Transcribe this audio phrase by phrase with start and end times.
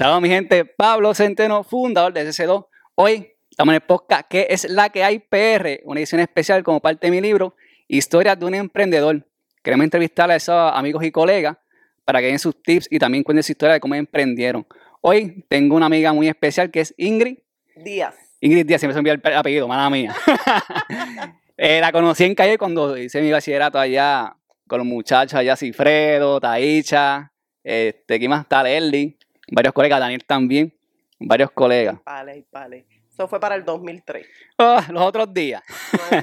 [0.00, 2.66] Saludos mi gente, Pablo Centeno, fundador de CC2.
[2.94, 6.80] Hoy estamos en el podcast que es la que hay PR, una edición especial como
[6.80, 7.54] parte de mi libro,
[7.86, 9.26] Historias de un emprendedor.
[9.62, 11.58] Queremos entrevistar a esos amigos y colegas
[12.06, 14.66] para que den sus tips y también cuenten su historia de cómo emprendieron.
[15.02, 17.36] Hoy tengo una amiga muy especial que es Ingrid.
[17.76, 18.14] Díaz.
[18.40, 20.16] Ingrid Díaz, siempre se me olvidó el apellido, mala mía.
[21.62, 24.34] Eh, la conocí en calle cuando hice mi bachillerato allá
[24.66, 28.62] con los muchachos allá, Cifredo, Taicha, este, ¿quién más está?
[28.62, 29.18] Lerly,
[29.50, 30.72] varios colegas, Daniel también,
[31.18, 31.98] varios colegas.
[32.04, 32.86] Vale, vale.
[33.12, 34.26] Eso fue para el 2003.
[34.58, 35.62] Ah, los otros días.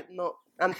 [0.09, 0.59] No, no.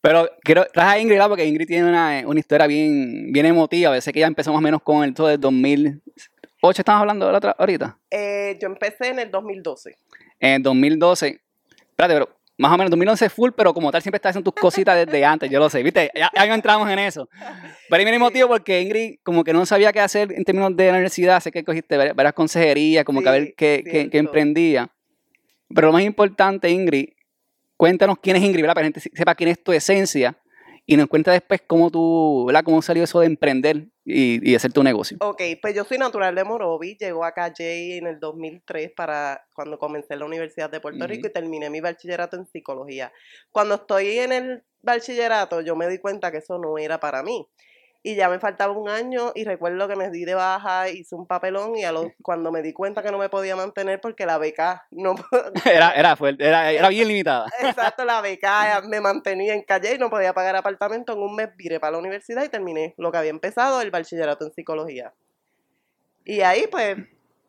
[0.00, 3.90] Pero quiero traje a Ingrid porque Ingrid tiene una, una historia bien, bien emotiva.
[3.90, 6.80] A veces que ya empezó más o menos con el todo del 2008.
[6.80, 7.98] ¿Estamos hablando de la otra ahorita?
[8.10, 9.96] Eh, yo empecé en el 2012.
[10.40, 11.40] En el 2012.
[11.88, 14.96] Espérate, pero más o menos 2011 full, pero como tal siempre estás haciendo tus cositas
[15.06, 16.10] desde antes, yo lo sé, ¿viste?
[16.14, 17.28] Ya, ya no entramos en eso.
[17.88, 20.76] Pero ahí viene el motivo porque Ingrid como que no sabía qué hacer en términos
[20.76, 24.10] de la universidad, sé que cogiste varias, consejerías, como que a ver Sí, qué, qué-
[24.10, 24.90] qué emprendía.
[25.74, 27.08] Pero lo más importante, Ingrid,
[27.76, 28.74] cuéntanos quién es Ingrid, ¿verdad?
[28.74, 30.36] Para que la gente sepa quién es tu esencia
[30.86, 32.62] y nos cuenta después cómo tú, ¿verdad?
[32.62, 35.16] Cómo salió eso de emprender y, y hacer tu negocio.
[35.20, 36.96] Ok, pues yo soy natural de Morovi.
[36.98, 41.26] Llegó acá Jay en el 2003 para cuando comencé en la Universidad de Puerto Rico
[41.26, 43.12] y terminé mi bachillerato en psicología.
[43.50, 47.48] Cuando estoy en el bachillerato, yo me di cuenta que eso no era para mí.
[48.06, 51.26] Y ya me faltaba un año y recuerdo que me di de baja, hice un
[51.26, 54.36] papelón y a los, cuando me di cuenta que no me podía mantener porque la
[54.36, 55.14] beca no,
[55.64, 57.46] Era, era fuerte, era, era bien limitada.
[57.62, 61.14] Exacto, la beca me mantenía en calle y no podía pagar apartamento.
[61.14, 64.44] En un mes viré para la universidad y terminé lo que había empezado, el bachillerato
[64.44, 65.14] en psicología.
[66.26, 66.98] Y ahí, pues,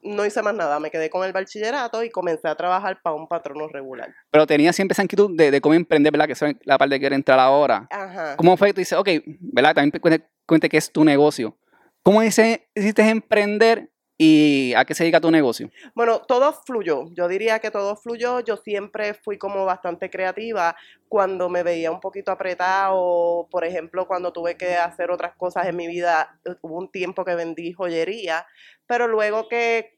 [0.05, 0.79] no hice más nada.
[0.79, 4.13] Me quedé con el bachillerato y comencé a trabajar para un patrono regular.
[4.31, 6.27] Pero tenía siempre esa inquietud de, de cómo emprender, ¿verdad?
[6.27, 7.87] Que es la parte que quiero entrar ahora.
[7.89, 8.37] Ajá.
[8.37, 9.09] ¿Cómo fue que tú dices, ok,
[9.41, 9.75] ¿verdad?
[9.75, 11.57] También cuente, cuente qué es tu negocio.
[12.03, 12.69] ¿Cómo hiciste
[13.09, 15.69] emprender y a qué se dedica tu negocio?
[15.95, 17.05] Bueno, todo fluyó.
[17.13, 18.39] Yo diría que todo fluyó.
[18.41, 20.75] Yo siempre fui como bastante creativa
[21.09, 25.75] cuando me veía un poquito apretado, por ejemplo, cuando tuve que hacer otras cosas en
[25.75, 26.39] mi vida.
[26.61, 28.45] Hubo un tiempo que vendí joyería,
[28.85, 29.94] pero luego que,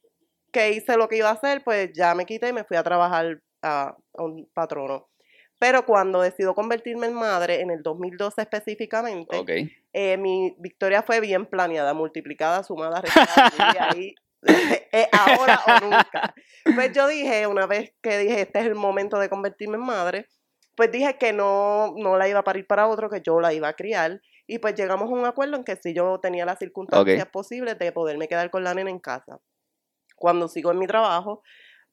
[0.57, 2.84] que hice lo que iba a hacer, pues ya me quité y me fui a
[2.84, 5.07] trabajar a, a un patrono.
[5.59, 9.50] Pero cuando decido convertirme en madre, en el 2012 específicamente, Ok.
[9.94, 13.50] eh, mi victoria fue bien planeada, multiplicada, sumada, restada.
[13.51, 14.16] dije ahí,
[14.91, 16.34] eh, ahora o nunca.
[16.75, 20.28] Pues yo dije, una vez que dije, este es el momento de convertirme en madre,
[20.75, 23.68] pues dije que no, no la iba a parir para otro, que yo la iba
[23.68, 24.22] a criar.
[24.45, 27.91] Y pues llegamos a un acuerdo en que si yo tenía las circunstancias posibles de
[27.91, 29.39] poderme quedar con la nena en casa.
[30.18, 31.42] Cuando sigo en mi trabajo,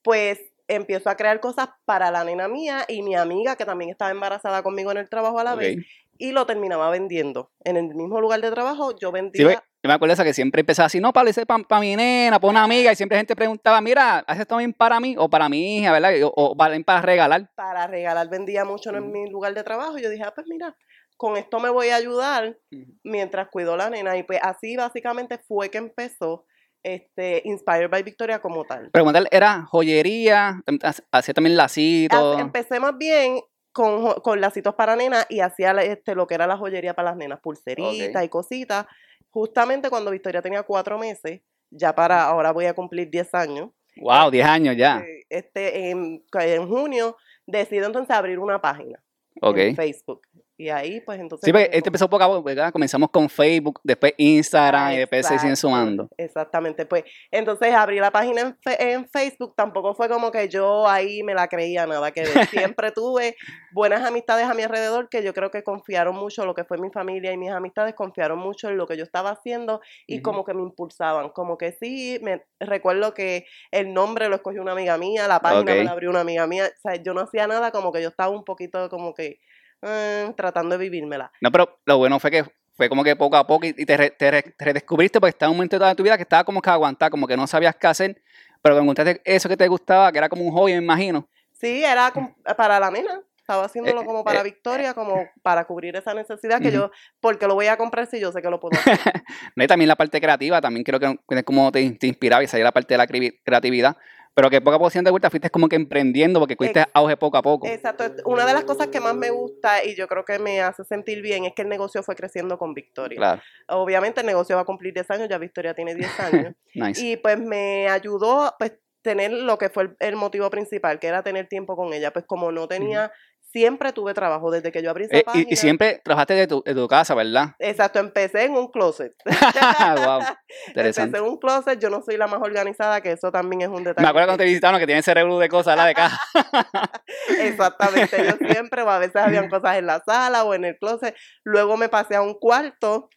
[0.02, 4.10] pues empiezo a crear cosas para la nena mía y mi amiga que también estaba
[4.10, 5.76] embarazada conmigo en el trabajo a la vez
[6.18, 7.50] y lo terminaba vendiendo.
[7.64, 9.46] En el mismo lugar de trabajo yo vendía...
[9.46, 12.40] ve, yo me acuerdo esa que siempre empezaba así, no, para ese para mi nena,
[12.40, 15.48] para una amiga, y siempre gente preguntaba, mira, ¿haces esto también para mí o para
[15.48, 16.12] mi hija, verdad?
[16.22, 17.50] O, o valen para regalar.
[17.54, 19.98] para regalar, vendía mucho en mi lugar de trabajo.
[19.98, 20.76] Y yo dije, ah, pues mira,
[21.16, 22.56] con esto me voy a ayudar
[23.02, 24.16] mientras cuido la nena.
[24.16, 26.46] Y pues así básicamente fue que empezó
[26.84, 28.90] este Inspired by Victoria como tal.
[28.92, 32.38] Pero como tal, era joyería, ha- hacía también lacitos.
[32.40, 33.40] Empecé más bien
[33.72, 37.16] con, con lacitos para nena y hacía este, lo que era la joyería para las
[37.16, 38.86] nenas, pulseritas y cositas.
[39.30, 41.40] Justamente cuando Victoria tenía cuatro meses,
[41.70, 43.70] ya para ahora voy a cumplir 10 años.
[43.96, 44.98] Wow, 10 años ya.
[45.00, 49.02] eh, Este, en, en junio decido entonces abrir una página
[49.40, 49.56] Ok.
[49.58, 50.20] en Facebook.
[50.56, 51.44] Y ahí, pues entonces.
[51.44, 52.72] Sí, empezó- este empezó poco a poco, ¿verdad?
[52.72, 56.08] Comenzamos con Facebook, después Instagram y después se siguen sumando.
[56.16, 60.86] Exactamente, pues entonces abrí la página en, fe- en Facebook, tampoco fue como que yo
[60.88, 62.46] ahí me la creía nada que ver.
[62.76, 63.34] Siempre tuve
[63.72, 66.90] buenas amistades a mi alrededor que yo creo que confiaron mucho, lo que fue mi
[66.90, 70.54] familia y mis amistades confiaron mucho en lo que yo estaba haciendo y como que
[70.54, 75.26] me impulsaban, como que sí, me recuerdo que el nombre lo escogió una amiga mía,
[75.26, 77.90] la página me la abrió una amiga mía, o sea, yo no hacía nada, como
[77.92, 79.38] que yo estaba un poquito como que
[79.84, 81.30] eh, tratando de vivírmela.
[81.40, 82.44] No, pero lo bueno fue que
[82.76, 85.48] fue como que poco a poco y te, re- te re- te redescubriste porque estaba
[85.48, 87.76] en un momento de tu vida que estaba como que aguantar, como que no sabías
[87.76, 88.20] qué hacer,
[88.62, 91.28] pero encontraste eso que te gustaba, que era como un hobby, me imagino.
[91.52, 92.12] Sí, era
[92.56, 93.20] para la nena.
[93.38, 97.46] Estaba haciéndolo Eh, como para eh, Victoria, como para cubrir esa necesidad que yo, porque
[97.46, 98.98] lo voy a comprar si yo sé que lo puedo hacer.
[99.54, 102.48] No, y también la parte creativa, también creo que es como te, te inspiraba y
[102.48, 103.96] salía la parte de la creatividad.
[104.34, 107.16] Pero que poco a poco siendo de vuelta fuiste como que emprendiendo porque fuiste auge
[107.16, 107.68] poco a poco.
[107.68, 108.04] Exacto.
[108.24, 111.22] Una de las cosas que más me gusta y yo creo que me hace sentir
[111.22, 113.16] bien es que el negocio fue creciendo con Victoria.
[113.16, 116.54] Claro, Obviamente el negocio va a cumplir 10 años, ya Victoria tiene 10 años.
[116.74, 117.00] nice.
[117.00, 118.72] y pues me ayudó pues
[119.02, 122.12] tener lo que fue el, el motivo principal, que era tener tiempo con ella.
[122.12, 123.12] Pues como no tenía
[123.54, 125.46] siempre tuve trabajo desde que yo abrí esa Eh, página.
[125.48, 127.54] y, y siempre trabajaste de tu, de tu casa, ¿verdad?
[127.60, 129.12] Exacto, empecé en un closet.
[129.24, 130.36] wow, empecé
[130.66, 131.18] interesante.
[131.18, 134.02] en un closet, yo no soy la más organizada, que eso también es un detalle.
[134.04, 136.20] Me acuerdo cuando te visitaron que tienen ese revolú de cosas, la de caja.
[137.40, 141.14] Exactamente, yo siempre, o a veces habían cosas en la sala o en el closet.
[141.44, 143.08] Luego me pasé a un cuarto,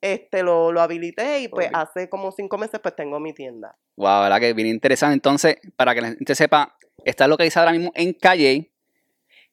[0.00, 3.76] este, lo, lo habilité y pues hace como cinco meses pues tengo mi tienda.
[3.96, 5.14] Wow, verdad que bien interesante.
[5.14, 8.71] Entonces, para que la gente sepa, está localizada ahora mismo en Calle.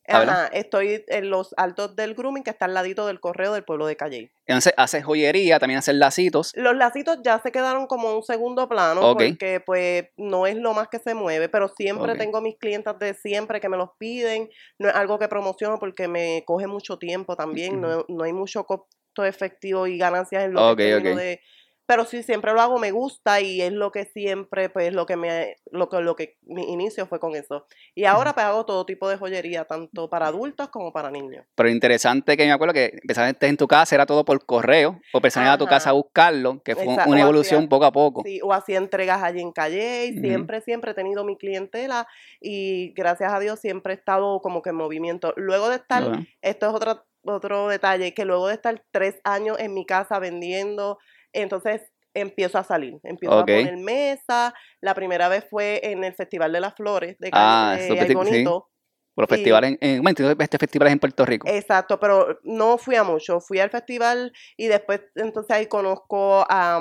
[0.09, 3.85] Ajá, estoy en los altos del grooming que está al ladito del correo del pueblo
[3.85, 4.31] de Calle.
[4.45, 6.51] Entonces, haces joyería, también haces lacitos.
[6.55, 9.23] Los lacitos ya se quedaron como un segundo plano Ok.
[9.23, 13.13] porque pues no es lo más que se mueve, pero siempre tengo mis clientas de
[13.13, 14.49] siempre que me los piden.
[14.77, 18.63] No es algo que promociono porque me coge mucho tiempo también, no, no hay mucho
[18.65, 18.87] costo
[19.25, 21.41] efectivo y ganancias en lo Ok, que de...
[21.89, 25.15] Pero sí, siempre lo hago, me gusta y es lo que siempre, pues lo que
[25.15, 27.65] me, lo que, lo que mi inicio fue con eso.
[27.95, 31.47] Y ahora pues hago todo tipo de joyería, tanto para adultos como para niños.
[31.55, 35.19] Pero interesante que me acuerdo que empezaste en tu casa, era todo por correo, o
[35.19, 38.21] personas a tu casa a buscarlo, que fue Exacto, una evolución hacía- poco a poco.
[38.23, 42.07] Sí, o hacía entregas allí en Calle, y siempre, siempre he tenido mi clientela
[42.39, 45.33] y gracias a Dios siempre he estado como que en movimiento.
[45.37, 46.03] Luego de estar,
[46.43, 50.99] esto es otro, otro detalle, que luego de estar tres años en mi casa vendiendo,
[51.33, 51.81] entonces
[52.13, 53.41] empiezo a salir, empiezo Ok.
[53.49, 54.53] a poner mesa.
[54.81, 58.13] La primera vez fue en el Festival de las Flores de Ah, Ay sí.
[58.13, 58.69] Bonito.
[59.13, 60.07] por los y- festivales, en, en,
[60.39, 61.47] este festival es en Puerto Rico.
[61.49, 63.39] Exacto, pero no fui a mucho.
[63.41, 66.79] Fui al festival y después entonces ahí conozco a...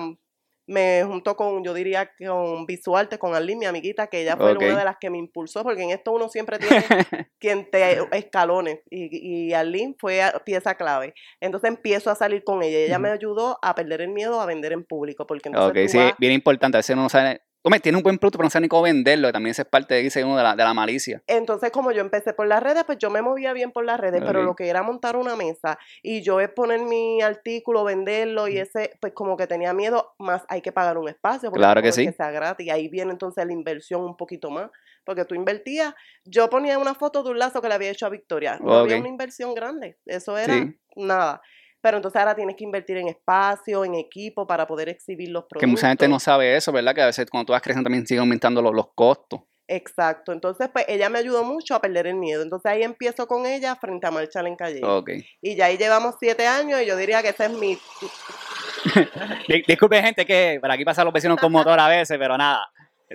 [0.69, 4.51] Me junto con, yo diría, que con Visuarte, con Arlene, mi amiguita, que ella fue
[4.69, 6.77] una de las que me impulsó, porque en esto uno siempre tiene
[7.41, 11.15] quien te escalones y, y Arlene fue pieza clave.
[11.41, 14.47] Entonces empiezo a salir con ella y ella me ayudó a perder el miedo a
[14.47, 16.77] vender en público, porque entonces ok, sí, vas- bien importante.
[16.77, 17.41] A veces uno sabe.
[17.63, 19.29] Hombre, tiene un buen producto, pero no sabe ni cómo venderlo.
[19.29, 21.23] que También eso es parte, dice uno, de la, de la malicia.
[21.27, 24.23] Entonces, como yo empecé por las redes, pues yo me movía bien por las redes,
[24.25, 24.47] pero Ok.
[24.47, 28.63] lo que era montar una mesa y yo es poner mi artículo, venderlo y Ujú.
[28.63, 31.91] ese, pues como que tenía miedo, más hay que pagar un espacio, porque Claro que
[31.93, 32.07] sí.
[32.07, 34.71] que sea gratis, y ahí viene entonces la inversión un poquito más,
[35.05, 35.95] porque tú invertías,
[36.25, 38.97] yo ponía una foto de un lazo que le había hecho a Victoria, no había
[38.99, 40.79] una inversión grande, eso era Sí.
[40.97, 41.43] nada.
[41.81, 45.61] Pero entonces ahora tienes que invertir en espacio, en equipo para poder exhibir los productos.
[45.61, 46.95] Que mucha gente no sabe eso, ¿verdad?
[46.95, 49.41] Que a veces cuando tú vas creciendo también siguen aumentando los, los costos.
[49.71, 52.43] Exacto, entonces pues ella me ayudó mucho a perder el miedo.
[52.43, 54.81] Entonces ahí empiezo con ella frente a Marcha en Calle.
[54.83, 55.11] Ok.
[55.43, 57.79] Y ya ahí llevamos siete años y yo diría que ese es mi...
[59.49, 62.67] Di- Disculpe, gente, que por aquí pasan los vecinos con motor a veces, pero nada.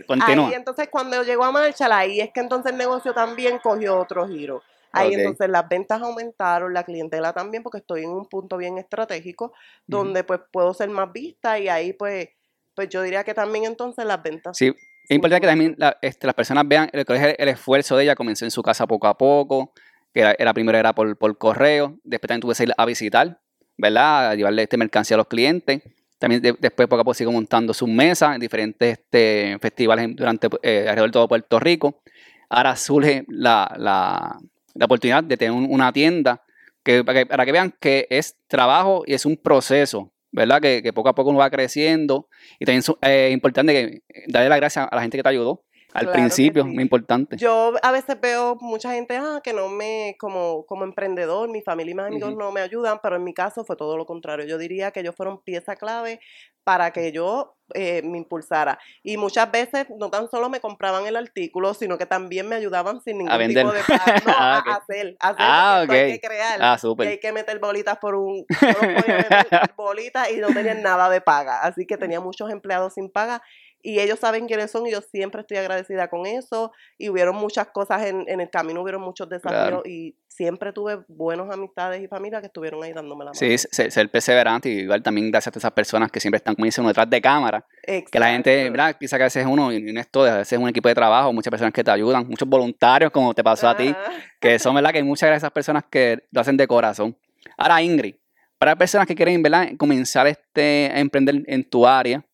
[0.07, 0.47] Continúa.
[0.49, 4.27] Ahí entonces cuando llegó a Marshall, ahí es que entonces el negocio también cogió otro
[4.27, 4.61] giro.
[4.93, 9.53] Ahí entonces las ventas aumentaron, la clientela también, porque estoy en un punto bien estratégico,
[9.87, 12.29] donde pues puedo ser más vista y ahí pues,
[12.75, 14.55] pues yo diría que también entonces las ventas.
[14.55, 18.15] Sí, es importante que también la- este, las personas vean el, esfuerzo de ella.
[18.15, 19.73] Comenzó en su casa poco a poco,
[20.13, 23.39] que era, era primero era por, por correo, después también tuve que ir a visitar,
[23.77, 24.29] ¿verdad?
[24.29, 25.81] A llevarle este mercancía a los clientes.
[26.19, 30.47] También de- después poco a poco sigo montando sus mesas en diferentes este, festivales durante
[30.61, 32.01] eh, alrededor de todo Puerto Rico.
[32.49, 34.39] Ahora surge la, la-
[34.73, 36.41] la oportunidad de tener un- una tienda
[36.83, 40.61] que para, que para que vean que es trabajo y es un proceso, ¿verdad?
[40.61, 42.27] Que, que poco a poco uno va creciendo.
[42.59, 45.63] Y también es eh, importante que darle las gracias a la gente que te ayudó
[45.93, 46.69] al Claro principio, sí.
[46.69, 47.37] muy importante.
[47.37, 51.91] Yo a veces veo mucha gente ah, que no me, como, como emprendedor, mi familia
[51.91, 54.45] y mis amigos no me ayudan, pero en mi caso fue todo lo contrario.
[54.45, 56.19] Yo diría que ellos fueron pieza clave
[56.63, 58.79] para que yo eh, me impulsara.
[59.03, 63.01] Y muchas veces no tan solo me compraban el artículo, sino que también me ayudaban
[63.01, 63.67] sin ningún tipo vender.
[63.67, 64.19] de pago.
[64.25, 66.59] No, Ah, a hacer, a hacer Ah, esto hay que crear.
[66.61, 67.07] Ah, Y súper.
[67.09, 68.45] hay que meter bolitas por un...
[68.61, 71.61] Yo no podía meter bolitas y no tenían nada de paga.
[71.61, 73.41] Así que tenía muchos empleados sin paga
[73.83, 77.67] y ellos saben quiénes son y yo siempre estoy agradecida con eso y hubieron muchas
[77.67, 79.83] cosas en, en el camino, hubieron muchos desafíos Claro.
[79.85, 83.35] y siempre tuve buenos amistades y familia que estuvieron ahí dándome la mano.
[83.37, 86.65] Sí, ser, ser perseverante y igual también gracias a esas personas que siempre están, como
[86.65, 87.63] dicen, uno detrás de cámara.
[87.85, 88.71] Que la gente, Exacto.
[88.71, 88.97] ¿verdad?
[88.99, 90.87] Quizá que a veces es uno, y no es todo, a veces es un equipo
[90.89, 93.93] de trabajo, muchas personas que te ayudan, muchos voluntarios, como te pasó a ti,
[94.39, 94.91] que son, ¿verdad?
[94.91, 97.15] Que hay muchas de esas personas que lo hacen de corazón.
[97.57, 98.15] Ahora, Ingrid,
[98.57, 99.67] para personas que quieren, ¿verdad?
[99.77, 102.25] Comenzar este, a emprender en tu área,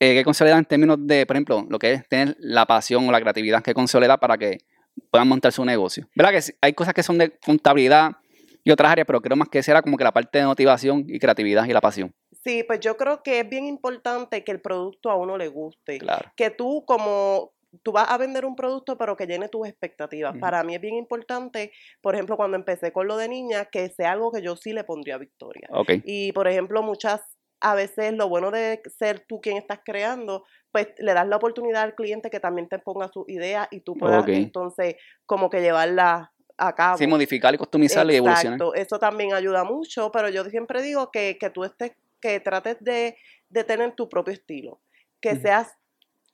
[0.00, 2.66] eh, ¿qué consejo le da en términos de, por ejemplo, lo que es tener la
[2.66, 3.62] pasión o la creatividad?
[3.62, 4.58] ¿Qué consejo le da para que
[5.10, 6.08] puedan montar su negocio?
[6.14, 6.32] ¿Verdad?
[6.32, 8.12] Que hay cosas que son de contabilidad
[8.64, 11.18] y otras áreas, pero creo más que será como que la parte de motivación y
[11.18, 12.14] creatividad y la pasión.
[12.42, 15.98] Sí, pues yo creo que es bien importante que el producto a uno le guste.
[15.98, 16.30] Claro.
[16.36, 20.36] Que tú como tú vas a vender un producto pero que llene tus expectativas.
[20.38, 24.12] Para mí es bien importante, por ejemplo, cuando empecé con lo de niña, que sea
[24.12, 25.68] algo que yo sí le pondría a Victoria.
[25.70, 25.90] Ok.
[26.04, 27.20] Y por ejemplo, muchas
[27.64, 31.82] a veces lo bueno de ser tú quien estás creando, pues le das la oportunidad
[31.82, 36.30] al cliente que también te ponga su idea y tú puedas entonces como que llevarla
[36.58, 36.98] a cabo.
[36.98, 38.58] Sí, modificar y customizar y evolucionar.
[38.58, 42.76] Exacto, eso también ayuda mucho, pero yo siempre digo que, que tú estés, que trates
[42.80, 43.16] de,
[43.48, 44.82] de tener tu propio estilo,
[45.22, 45.72] que seas,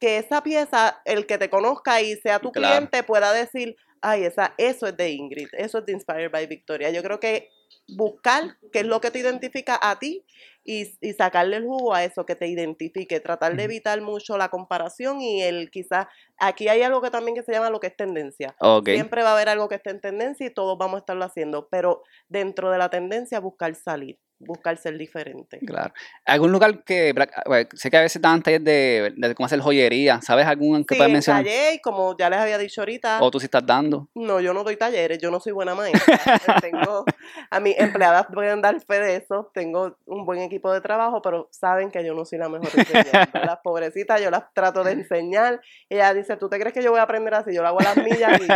[0.01, 2.75] que esa pieza, el que te conozca y sea tu Claro.
[2.75, 6.90] cliente pueda decir, ay, esa, eso es de Ingrid, eso es de Inspired by Victoria.
[6.90, 7.50] Yo creo que
[7.88, 10.25] buscar qué es lo que te identifica a ti
[10.64, 14.49] y, y sacarle el jugo a eso que te identifique, tratar de evitar mucho la
[14.49, 16.07] comparación y el quizás,
[16.38, 18.54] aquí hay algo que también que se llama lo que es tendencia.
[18.61, 18.90] Ok.
[18.90, 21.69] Siempre va a haber algo que esté en tendencia y todos vamos a estarlo haciendo,
[21.71, 25.59] pero dentro de la tendencia buscar salir, buscar ser diferente.
[25.59, 25.93] Claro.
[26.25, 27.15] ¿Algún lugar que.
[27.47, 30.95] Bueno, sé que a veces dan talleres de, de cómo hacer joyería, ¿sabes algún que
[30.97, 31.47] Sí, mencionar?
[31.47, 34.09] y como ya les había dicho ahorita, O tú sí estás dando.
[34.15, 36.19] no, yo no doy talleres, yo no soy buena maestra.
[36.65, 37.05] tengo,
[37.51, 41.49] a mis empleadas pueden dar fe de eso, tengo un buen equipo de trabajo, pero
[41.53, 43.31] saben que yo no soy la mejor enseñando.
[43.45, 45.61] Las pobrecitas yo las trato de enseñar.
[45.89, 47.55] Ella dice, ¿tú te crees que yo voy a aprender así?
[47.55, 48.49] Yo lo hago a las millas, y-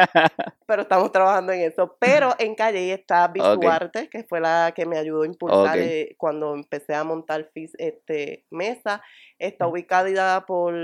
[0.67, 1.97] pero estamos trabajando en eso.
[2.01, 3.29] Pero en Calle está.
[3.29, 7.75] Visuarte, que fue la que me ayudó a impulsar eh, cuando empecé a montar fis-
[7.79, 9.03] este, mesa.
[9.39, 10.75] Está ubicada por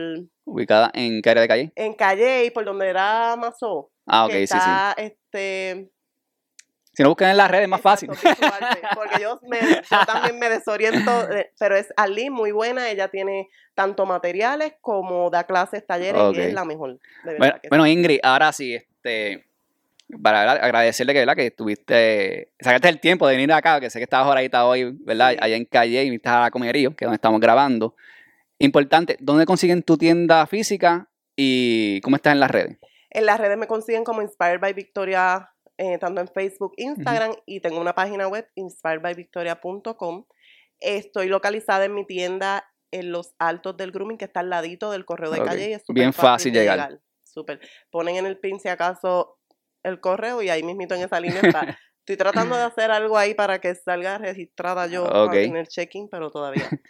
[0.44, 1.72] Ubicada en qué área de calle.
[1.76, 3.90] en Calle y por donde era Mazó.
[4.06, 4.56] Ah, ok, que sí, sí.
[4.56, 5.90] está, este,
[6.94, 8.10] Si no buscan en las redes es más fácil.
[8.10, 13.08] Visuarte, porque yo, me- yo también me desoriento, eh, pero es Ali, muy buena, ella
[13.08, 17.68] tiene tanto materiales como da clases, talleres, y es la mejor, de sí.
[17.68, 19.46] bueno, Ingrid, ahora sí, este,
[20.22, 20.64] para ¿verdad?
[20.64, 21.36] agradecerle que, ¿verdad?
[21.36, 25.36] que tuviste, sacaste el tiempo de venir acá, que sé que estabas ahorita hoy, ¿verdad?
[25.40, 27.94] Allá en Calle y viniste a la Comerío, que es donde estamos grabando.
[28.58, 32.78] Importante, ¿dónde consiguen tu tienda física y cómo estás en las redes?
[33.10, 37.60] En las redes me consiguen como Inspired by Victoria, eh, tanto en Facebook, Instagram, y
[37.60, 40.26] tengo una página web, inspiredbyvictoria.com.
[40.78, 45.04] Estoy localizada en mi tienda en los altos del grooming, que está al ladito del
[45.04, 47.00] correo de calle y es súper Bien fácil de llegar.
[47.24, 47.60] Súper.
[47.90, 49.39] Ponen en el pin si acaso
[49.82, 51.78] el correo y ahí mismito en esa línea está.
[52.00, 55.34] Estoy tratando de hacer algo ahí para que salga registrada yo Ok.
[55.34, 56.68] en el check-in, pero todavía.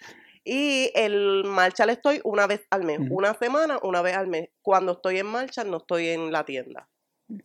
[0.42, 4.48] Y el Marshall estoy una vez al mes, una semana, una vez al mes.
[4.62, 6.88] Cuando estoy en Marshall no estoy en la tienda.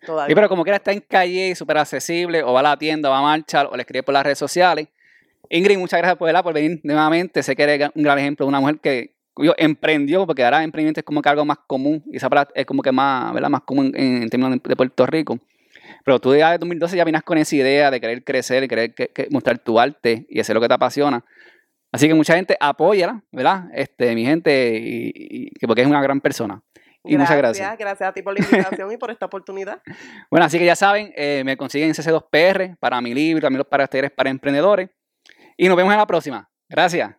[0.05, 0.31] Todavía.
[0.31, 3.11] Sí, pero como quiera está en Calle, súper accesible, o va a la tienda, o
[3.11, 4.87] va a marchar, o le escribe por las redes sociales.
[5.49, 6.41] Ingrid, muchas gracias por, ¿verdad?
[6.41, 7.43] por venir nuevamente.
[7.43, 9.13] Sé que eres un gran ejemplo de una mujer que
[9.57, 12.81] emprendió, porque ahora emprendimiento es como que algo más común, y esa palabra es como
[12.81, 13.49] que más, ¿verdad?
[13.49, 15.39] más común en, en términos de, de Puerto Rico.
[16.03, 18.93] Pero tú ya de 2012 ya vienes con esa idea de querer crecer y querer
[18.93, 21.23] que- que mostrar tu arte y hacer lo que te apasiona.
[21.91, 23.65] Así que mucha gente apóyala, ¿verdad?
[23.73, 26.61] Este, mi gente, y, y- que porque es una gran persona.
[27.07, 27.77] Y muchas gracias.
[27.77, 29.81] Gracias a ti por la invitación y por esta oportunidad.
[30.31, 33.87] Bueno, así que ya saben, eh, me consiguen CC2PR para mi libro, también los para
[33.87, 34.89] talleres para emprendedores.
[35.55, 36.49] Y nos vemos en la próxima.
[36.67, 37.15] Gracias.